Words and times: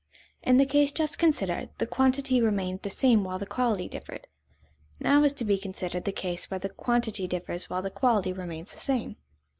_In 0.41 0.57
the 0.57 0.65
case 0.65 0.91
just 0.91 1.19
considered, 1.19 1.69
the 1.77 1.85
quantity 1.85 2.41
remained 2.41 2.81
the 2.81 2.89
same 2.89 3.23
while 3.23 3.37
the 3.37 3.45
quality 3.45 3.87
differed; 3.87 4.25
now 4.99 5.21
is 5.23 5.31
to 5.33 5.45
be 5.45 5.59
considered 5.59 6.05
the 6.05 6.11
case 6.11 6.49
where 6.49 6.59
the 6.59 6.69
quantity 6.69 7.27
differs 7.27 7.69
while 7.69 7.83
the 7.83 7.91
quality 7.91 8.33
remains 8.33 8.73
the 8.73 8.79
same. 8.79 9.17